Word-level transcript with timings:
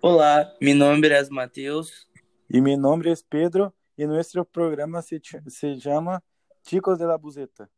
Olá, 0.00 0.54
mi 0.60 0.74
nombre 0.74 1.18
es 1.18 1.28
Mateus. 1.28 2.08
Y 2.48 2.60
mi 2.60 2.76
nombre 2.76 3.10
es 3.10 3.20
Pedro 3.20 3.74
y 3.96 4.06
nuestro 4.06 4.44
programa 4.44 5.02
se, 5.02 5.20
se 5.48 5.76
llama 5.76 6.22
Chicos 6.62 7.00
de 7.00 7.04
la 7.04 7.16
Buzeta. 7.16 7.68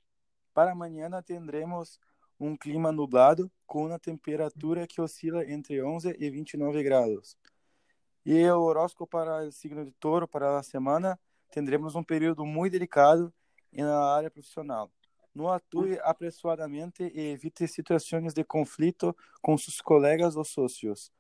Para 0.53 0.75
mañana 0.75 1.23
tendremos 1.23 1.99
un 2.37 2.59
clima 2.59 2.93
nublado 2.93 3.51
con 3.65 3.85
una 3.85 3.99
temperatura 3.99 4.87
que 4.87 5.01
oscila 5.01 5.43
entre 5.45 5.81
11 5.81 6.15
y 6.19 6.29
29 6.29 6.83
grados. 6.83 7.39
Y 8.23 8.37
el 8.41 8.51
horóscopo 8.51 9.07
para 9.07 9.43
el 9.43 9.55
signo 9.55 9.83
de 9.83 9.93
Toro 9.93 10.29
para 10.29 10.53
la 10.53 10.63
semana 10.63 11.19
tendremos 11.51 11.95
um 11.95 12.05
período 12.05 12.45
muito 12.45 12.75
delicado 12.75 13.33
na 13.73 14.15
área 14.15 14.31
profissional. 14.31 14.93
Não 15.35 15.49
atue 15.49 15.99
apressadamente 16.03 17.11
e 17.15 17.31
evite 17.33 17.67
situações 17.67 18.35
de 18.35 18.45
conflito 18.45 19.17
com 19.41 19.57
seus 19.57 19.81
colegas 19.81 20.37
ou 20.37 20.45
sócios. 20.45 21.11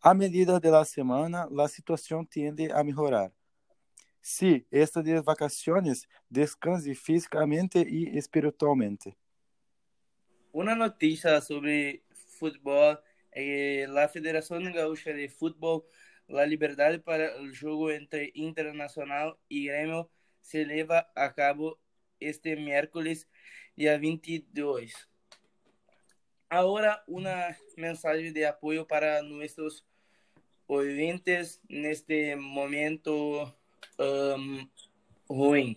A 0.00 0.14
medida 0.14 0.60
da 0.60 0.84
semana, 0.84 1.48
a 1.48 1.68
situação 1.68 2.24
tende 2.24 2.70
a 2.70 2.84
melhorar. 2.84 3.32
Se 4.20 4.66
está 4.70 5.02
de 5.02 5.20
vacaciones, 5.20 6.06
descanse 6.30 6.94
fisicamente 6.94 7.78
e 7.78 8.16
espiritualmente. 8.18 9.16
Una 10.52 10.74
noticia 10.74 11.40
sobre 11.40 12.02
fútbol. 12.38 12.98
eh, 13.36 13.86
la 13.88 14.08
Federación 14.08 14.72
Gaúcha 14.72 15.12
de 15.12 15.28
Fútbol, 15.28 15.84
la 16.26 16.46
libertad 16.46 16.98
para 17.02 17.36
el 17.36 17.56
juego 17.56 17.90
entre 17.90 18.32
Internacional 18.34 19.36
y 19.48 19.66
Grêmio 19.66 20.10
se 20.40 20.64
lleva 20.64 21.10
a 21.14 21.34
cabo 21.34 21.78
este 22.18 22.56
miércoles, 22.56 23.28
día 23.76 23.98
22. 23.98 25.08
Ahora 26.48 27.02
una 27.08 27.56
mensaje 27.76 28.30
de 28.30 28.46
apoyo 28.46 28.86
para 28.86 29.20
nuestros 29.22 29.84
oyentes 30.68 31.60
en 31.68 31.86
este 31.86 32.36
momento 32.36 33.56
um, 33.98 34.68
ruim. 35.28 35.74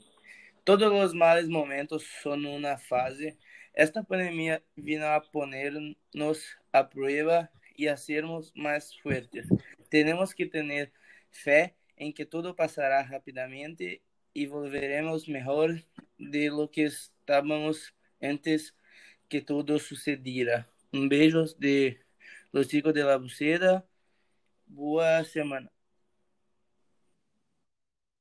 Todos 0.63 0.93
os 0.93 1.15
males 1.15 1.47
momentos 1.47 2.05
son 2.21 2.45
una 2.45 2.77
fase. 2.77 3.35
Esta 3.73 4.03
pandemia 4.03 4.61
vino 4.75 5.07
a 5.07 5.23
ponernos 5.23 6.45
a 6.71 6.87
prueba 6.87 7.49
y 7.75 7.87
hacernos 7.87 8.51
más 8.55 8.95
fuertes. 9.01 9.47
Tenemos 9.89 10.35
que 10.35 10.45
tener 10.45 10.91
fe 11.31 11.75
en 11.95 12.13
que 12.13 12.27
todo 12.27 12.55
pasará 12.55 13.03
rápidamente 13.03 14.03
y 14.35 14.45
volveremos 14.45 15.27
mejor 15.27 15.83
de 16.19 16.49
lo 16.49 16.69
que 16.69 16.85
estábamos 16.85 17.95
antes 18.21 18.75
que 19.29 19.41
todo 19.41 19.79
sucediera. 19.79 20.67
Un 20.91 21.09
beijos 21.09 21.59
de 21.59 22.01
los 22.51 22.67
chicos 22.67 22.93
de 22.93 23.03
la 23.03 23.17
buceda. 23.17 23.87
Boa 24.67 25.23
semana. 25.25 25.71